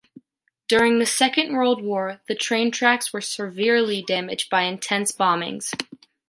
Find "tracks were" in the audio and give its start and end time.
2.71-3.21